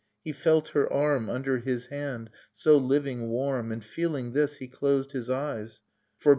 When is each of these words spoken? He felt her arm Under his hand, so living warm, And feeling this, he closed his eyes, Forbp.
He 0.23 0.31
felt 0.31 0.69
her 0.69 0.91
arm 0.91 1.29
Under 1.29 1.59
his 1.59 1.85
hand, 1.85 2.31
so 2.51 2.75
living 2.75 3.29
warm, 3.29 3.71
And 3.71 3.83
feeling 3.85 4.31
this, 4.33 4.57
he 4.57 4.67
closed 4.67 5.11
his 5.11 5.29
eyes, 5.29 5.83
Forbp. 6.19 6.29